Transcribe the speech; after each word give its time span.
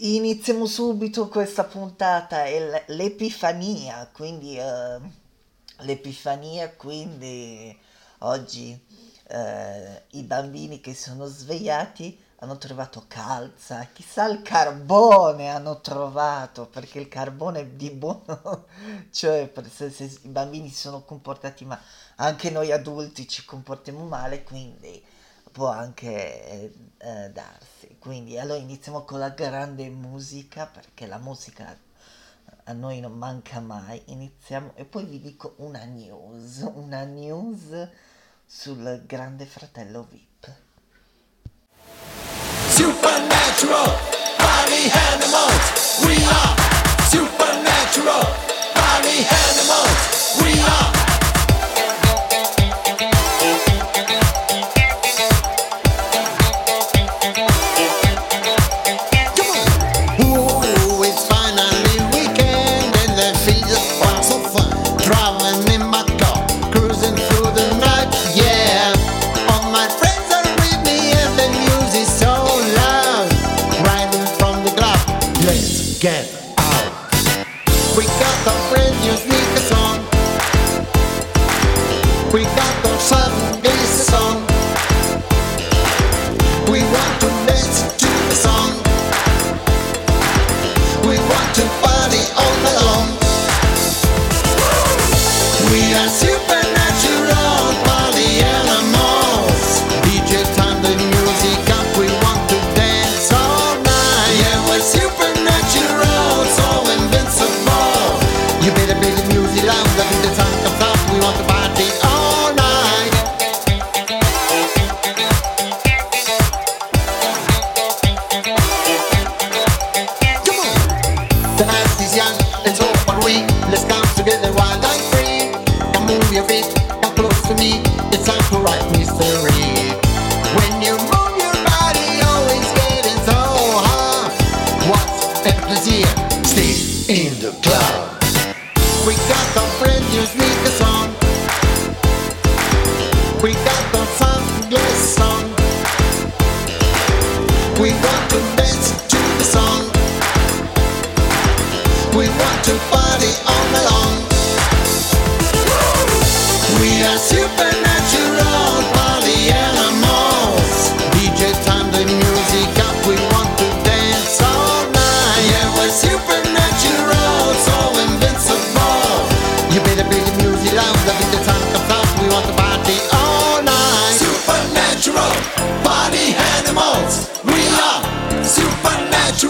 iniziamo 0.00 0.66
subito 0.66 1.28
questa 1.28 1.64
puntata, 1.64 2.44
è 2.44 2.84
l'Epifania, 2.88 4.08
quindi 4.12 4.56
uh, 4.58 5.00
l'Epifania, 5.84 6.70
quindi 6.70 7.76
oggi 8.18 8.78
uh, 9.28 9.36
i 10.10 10.22
bambini 10.22 10.80
che 10.80 10.94
sono 10.94 11.26
svegliati 11.26 12.26
hanno 12.40 12.56
trovato 12.56 13.04
calza, 13.08 13.88
chissà 13.92 14.28
il 14.28 14.42
carbone 14.42 15.48
hanno 15.48 15.80
trovato, 15.80 16.66
perché 16.66 17.00
il 17.00 17.08
carbone 17.08 17.60
è 17.60 17.66
di 17.66 17.90
buono, 17.90 18.66
cioè 19.10 19.52
se, 19.68 19.90
se 19.90 20.04
i 20.22 20.28
bambini 20.28 20.68
si 20.68 20.76
sono 20.76 21.02
comportati 21.02 21.64
ma 21.64 21.80
anche 22.16 22.50
noi 22.50 22.70
adulti 22.70 23.26
ci 23.26 23.44
comportiamo 23.44 24.04
male, 24.04 24.44
quindi 24.44 25.02
può 25.50 25.68
anche 25.68 26.44
eh, 26.48 26.72
eh, 26.98 27.30
darsi. 27.30 27.96
Quindi 27.98 28.38
allora 28.38 28.58
iniziamo 28.58 29.04
con 29.04 29.18
la 29.18 29.30
grande 29.30 29.88
musica, 29.88 30.66
perché 30.66 31.06
la 31.06 31.18
musica 31.18 31.76
a 32.64 32.72
noi 32.72 33.00
non 33.00 33.12
manca 33.12 33.60
mai. 33.60 34.02
Iniziamo 34.06 34.72
e 34.74 34.84
poi 34.84 35.04
vi 35.04 35.20
dico 35.20 35.54
una 35.58 35.84
news, 35.84 36.68
una 36.74 37.04
news 37.04 37.88
sul 38.46 39.02
grande 39.06 39.46
fratello 39.46 40.06
VIP. 40.10 40.54
Supernatural 42.70 44.16
animals, 44.94 46.00
we 46.06 46.14
are 46.24 46.56
supernatural 47.10 48.22
body 48.74 49.26
animals, 49.26 49.47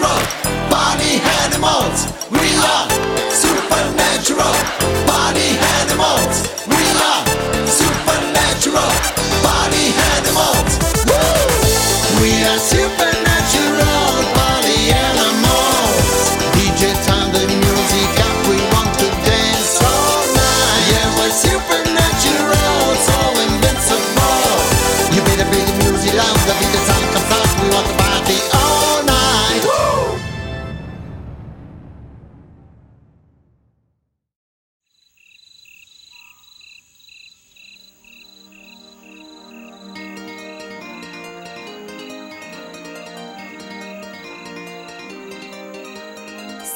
natural 0.00 0.70
body 0.70 1.20
animals. 1.44 2.06
We 2.31 2.56
are. 2.56 2.88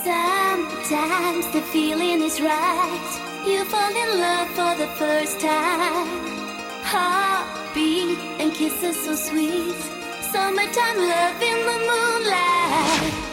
Sometimes 0.05 1.47
the 1.53 1.63
feeling 1.73 2.23
is 2.23 2.41
right. 2.41 3.43
You 3.47 3.65
fall 3.67 3.95
in 4.05 4.21
love 4.21 4.49
for 4.49 4.75
the 4.77 4.89
first 4.99 5.39
time. 5.39 6.09
Heartbeat 6.83 8.19
and 8.41 8.53
kisses 8.53 8.97
so 9.05 9.15
sweet. 9.15 9.77
Summertime 10.33 10.99
love 10.99 11.41
in 11.41 11.59
the 11.69 11.79
moonlight. 11.89 13.32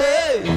In 0.00 0.55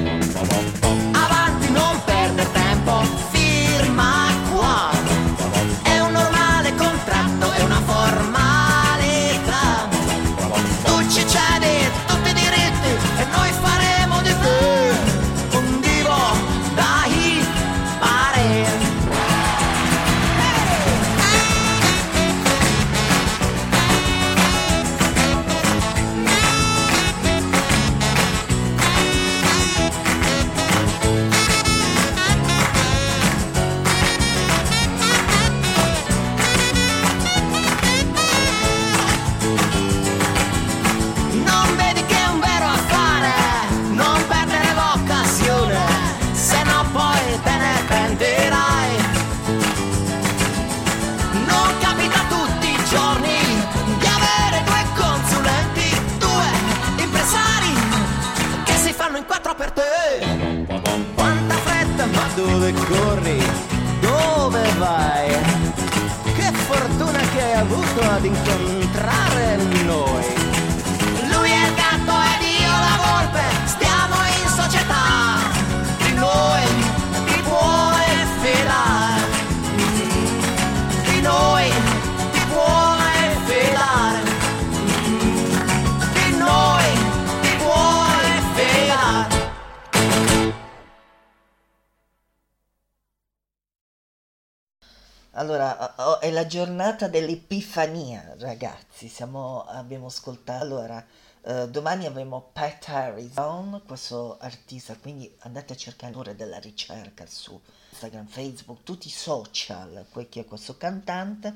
Allora, 95.40 96.18
è 96.18 96.30
la 96.30 96.44
giornata 96.44 97.08
dell'Epifania, 97.08 98.34
ragazzi. 98.40 99.08
Siamo, 99.08 99.64
abbiamo 99.64 100.08
ascoltato. 100.08 100.62
Allora, 100.62 101.02
eh, 101.40 101.66
domani 101.66 102.04
avremo 102.04 102.50
Pat 102.52 102.86
Harrison, 102.88 103.80
questo 103.86 104.36
artista, 104.38 104.94
quindi 104.96 105.34
andate 105.38 105.72
a 105.72 105.76
cercare 105.76 106.12
l'ora 106.12 106.34
della 106.34 106.58
ricerca 106.58 107.24
su 107.26 107.58
Instagram, 107.88 108.26
Facebook, 108.26 108.82
tutti 108.82 109.06
i 109.06 109.10
social, 109.10 110.04
che 110.28 110.40
è 110.40 110.44
questo 110.44 110.76
cantante. 110.76 111.54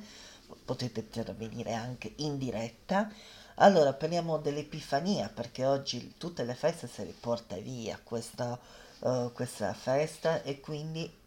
Potete 0.64 1.00
intervenire 1.00 1.74
anche 1.74 2.14
in 2.16 2.38
diretta. 2.38 3.10
Allora, 3.56 3.92
parliamo 3.92 4.38
dell'Epifania, 4.38 5.28
perché 5.28 5.66
oggi 5.66 6.14
tutte 6.16 6.42
le 6.44 6.54
feste 6.54 6.88
se 6.88 7.04
le 7.04 7.14
porta 7.20 7.56
via 7.56 8.00
questa, 8.02 8.58
eh, 9.00 9.30
questa 9.34 9.74
festa 9.74 10.42
e 10.42 10.58
quindi 10.60 11.22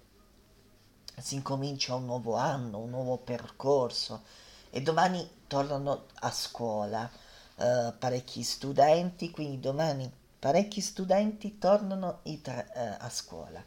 si 1.19 1.35
incomincia 1.35 1.95
un 1.95 2.05
nuovo 2.05 2.35
anno, 2.35 2.77
un 2.79 2.91
nuovo 2.91 3.17
percorso 3.17 4.23
e 4.69 4.81
domani 4.81 5.27
tornano 5.47 6.05
a 6.19 6.31
scuola 6.31 7.09
eh, 7.55 7.93
parecchi 7.97 8.43
studenti, 8.43 9.31
quindi 9.31 9.59
domani 9.59 10.11
parecchi 10.37 10.79
studenti 10.79 11.57
tornano 11.57 12.19
i 12.23 12.41
tre- 12.41 12.71
eh, 12.75 12.97
a 12.99 13.09
scuola. 13.09 13.63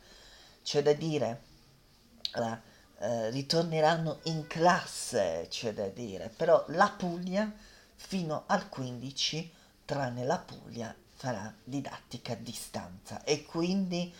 C'è 0.62 0.83
da 0.83 0.92
dire, 0.92 1.42
eh, 2.37 2.59
eh, 2.99 3.30
ritorneranno 3.30 4.21
in 4.25 4.47
classe, 4.47 5.47
c'è 5.49 5.75
da 5.75 5.88
dire, 5.88 6.28
però 6.28 6.64
la 6.69 6.88
Puglia 6.97 7.52
fino 7.97 8.45
al 8.47 8.69
15, 8.69 9.52
tranne 9.85 10.25
la 10.25 10.38
Puglia, 10.38 10.95
farà 11.14 11.52
didattica 11.64 12.35
a 12.35 12.37
distanza 12.37 13.25
e 13.25 13.45
quindi... 13.45 14.14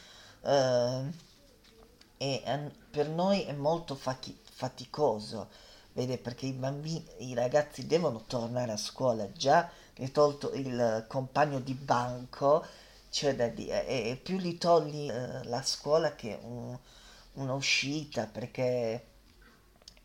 e 2.23 2.43
eh, 2.45 2.71
per 2.91 3.09
noi 3.09 3.45
è 3.45 3.53
molto 3.53 3.95
fachi- 3.95 4.39
faticoso, 4.43 5.49
vede, 5.95 6.19
perché 6.19 6.45
i 6.45 6.53
bambini, 6.53 7.03
i 7.21 7.33
ragazzi 7.35 7.87
devono 7.87 8.25
tornare 8.27 8.73
a 8.73 8.77
scuola, 8.77 9.33
già 9.33 9.71
gli 9.95 10.03
hai 10.03 10.11
tolto 10.13 10.53
il 10.53 11.07
compagno 11.09 11.61
di 11.61 11.73
banco, 11.73 12.63
c'è 13.11 13.35
da 13.35 13.49
dire, 13.49 13.87
e, 13.87 14.21
più 14.23 14.37
li 14.39 14.59
togli 14.59 15.09
eh, 15.11 15.45
la 15.45 15.63
scuola 15.63 16.15
che 16.15 16.39
un- 16.43 16.79
un'uscita, 17.35 18.27
perché 18.27 19.07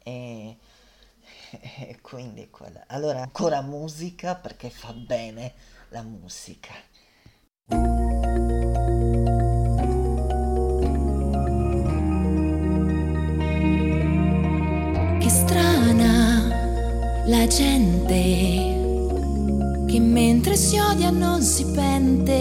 è, 0.04 0.56
e 1.90 2.00
quindi 2.02 2.44
è 2.44 2.50
quella. 2.50 2.84
Allora, 2.88 3.22
ancora 3.22 3.62
musica, 3.62 4.36
perché 4.36 4.70
fa 4.70 4.94
bene 4.94 5.54
la 5.90 6.02
musica. 6.02 6.74
Gente 17.48 18.14
che 19.88 20.00
mentre 20.00 20.56
si 20.56 20.80
odia 20.80 21.10
non 21.10 21.42
si 21.42 21.66
pente, 21.66 22.34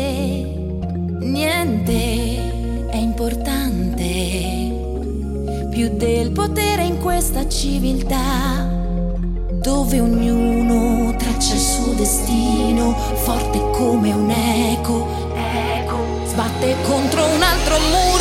niente 1.20 2.88
è 2.88 2.96
importante 2.96 4.64
più 5.70 5.96
del 5.96 6.30
potere 6.30 6.84
in 6.84 6.98
questa 7.00 7.48
civiltà 7.48 8.70
dove 9.60 10.00
ognuno 10.00 11.14
traccia 11.16 11.54
il 11.54 11.60
suo 11.60 11.92
destino 11.94 12.92
forte 12.92 13.58
come 13.72 14.12
un 14.12 14.30
eco, 14.30 15.32
eco. 15.34 16.26
Sbatte 16.26 16.76
contro 16.82 17.24
un 17.24 17.42
altro 17.42 17.78
muro. 17.78 18.13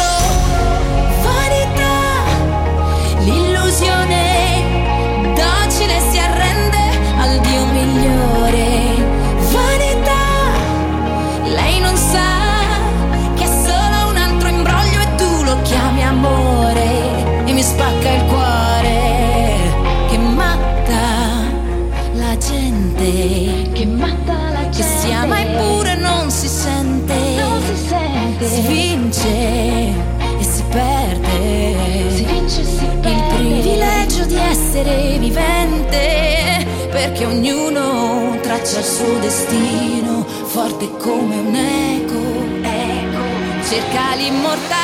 essere 34.84 35.18
vivente, 35.18 36.66
perché 36.92 37.26
ognuno 37.26 38.38
traccia 38.42 38.80
il 38.80 38.86
suo 38.86 39.18
destino, 39.20 40.24
forte 40.24 40.90
come 40.98 41.36
un 41.38 41.56
eco, 41.56 42.68
eco 42.68 43.68
cerca 43.68 44.16
l'immortalità. 44.16 44.83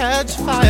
catch 0.00 0.34
fire. 0.38 0.69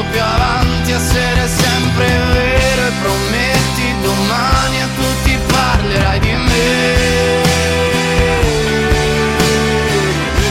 passo 0.00 0.04
più 0.10 0.20
avanti, 0.22 0.92
essere 0.92 1.48
sempre 1.48 2.06
vero 2.06 2.86
e 2.86 2.92
prometti 3.02 3.94
domani 4.02 4.82
a 4.82 4.88
tutti 4.96 5.38
parlerai 5.52 6.20
di 6.20 6.32
me. 6.32 6.94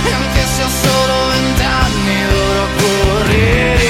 E 0.05 0.11
anche 0.13 0.45
se 0.45 0.63
ho 0.63 0.69
solo 0.69 1.27
vent'anni 1.31 2.25
dovrò 2.31 2.65
correre. 2.77 3.87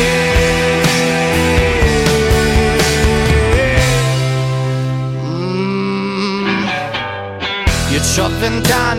Mm. 5.23 6.67
Io 7.89 8.01
ho 8.23 8.29
vent'anni 8.39 8.98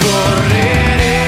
Dovrò 0.00 1.27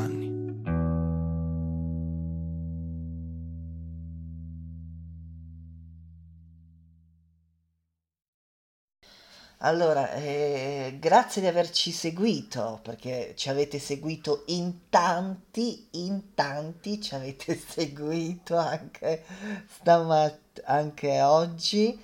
Allora, 9.63 10.13
eh, 10.13 10.97
grazie 10.99 11.39
di 11.41 11.47
averci 11.47 11.91
seguito, 11.91 12.79
perché 12.81 13.33
ci 13.35 13.47
avete 13.49 13.77
seguito 13.77 14.43
in 14.47 14.89
tanti, 14.89 15.87
in 15.91 16.33
tanti 16.33 16.99
ci 16.99 17.13
avete 17.13 17.55
seguito 17.63 18.57
anche 18.57 19.23
stamattina, 19.69 20.39
anche 20.65 21.21
oggi. 21.21 21.99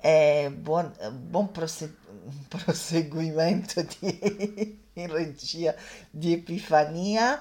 E 0.00 0.52
buon, 0.52 0.92
buon 1.28 1.52
prose- 1.52 1.96
proseguimento 2.48 3.82
di, 4.00 4.80
in 4.94 5.06
regia 5.12 5.74
di 6.10 6.32
Epifania. 6.32 7.40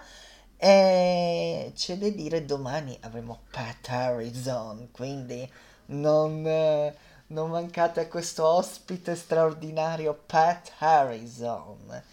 E 0.58 1.72
c'è 1.76 1.98
da 1.98 2.10
dire 2.10 2.46
domani 2.46 2.98
avremo 3.02 3.42
Pat 3.52 3.90
Harrison, 3.90 4.90
quindi 4.92 5.50
non, 5.88 6.46
eh, 6.46 6.96
non 7.28 7.50
mancate 7.50 8.08
questo 8.08 8.46
ospite 8.46 9.16
straordinario 9.16 10.14
Pat 10.26 10.74
Harrison. 10.78 12.04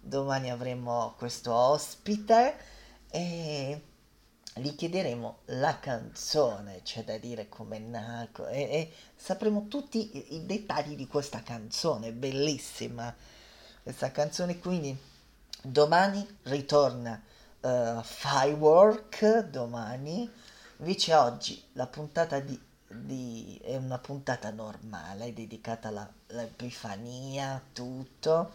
Domani 0.00 0.50
avremo 0.50 1.14
questo 1.16 1.54
ospite 1.54 2.56
e 3.10 3.82
gli 4.54 4.74
chiederemo 4.74 5.38
la 5.46 5.78
canzone, 5.78 6.82
c'è 6.82 7.04
da 7.04 7.16
dire 7.16 7.48
come 7.48 7.78
nato 7.78 8.46
e, 8.48 8.60
e 8.60 8.92
sapremo 9.14 9.68
tutti 9.68 10.16
i, 10.16 10.34
i 10.34 10.46
dettagli 10.46 10.96
di 10.96 11.06
questa 11.06 11.42
canzone, 11.42 12.12
bellissima 12.12 13.14
questa 13.82 14.10
canzone, 14.10 14.58
quindi 14.58 14.96
domani 15.62 16.26
ritorna 16.42 17.22
uh, 17.60 18.02
Firework, 18.02 19.48
domani, 19.48 20.30
invece 20.78 21.14
oggi 21.14 21.62
la 21.72 21.86
puntata 21.86 22.40
di, 22.40 22.67
di- 22.88 23.60
è 23.62 23.76
una 23.76 23.98
puntata 23.98 24.50
normale, 24.50 25.32
dedicata 25.34 25.88
all'Epifania, 25.88 27.60
tutto, 27.72 28.52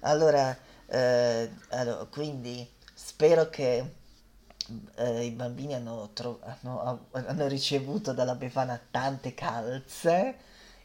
allora, 0.00 0.56
eh, 0.86 1.50
allora, 1.70 2.04
quindi 2.06 2.68
spero 2.94 3.48
che 3.50 3.94
eh, 4.96 5.24
i 5.24 5.30
bambini 5.30 5.74
hanno, 5.74 6.10
tro- 6.12 6.40
hanno, 6.42 7.06
hanno, 7.12 7.46
ricevuto 7.48 8.12
dalla 8.12 8.34
Befana 8.34 8.80
tante 8.90 9.34
calze 9.34 10.36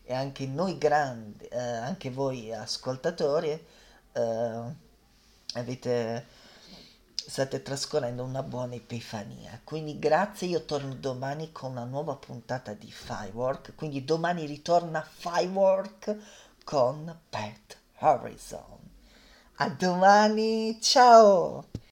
e 0.04 0.13
anche 0.13 0.45
noi 0.47 0.78
grandi, 0.78 1.45
eh, 1.45 1.58
anche 1.60 2.10
voi 2.10 2.54
ascoltatori, 2.54 3.50
eh, 4.13 4.62
avete, 5.54 6.26
state 7.28 7.62
trascorrendo 7.62 8.24
una 8.24 8.42
buona 8.42 8.76
epifania. 8.76 9.60
Quindi 9.63 10.00
grazie, 10.00 10.48
io 10.48 10.63
torno 10.63 10.96
domani 10.96 11.52
con 11.52 11.72
una 11.72 11.84
nuova 11.84 12.16
puntata 12.16 12.74
di 12.74 12.90
Firework, 12.90 13.76
quindi 13.76 14.06
domani 14.06 14.46
ritorna 14.46 15.06
Firework 15.06 16.16
con 16.63 17.20
Pat 17.30 17.78
Harrison. 17.96 18.80
A 19.56 19.70
domani, 19.70 20.80
ciao! 20.82 21.66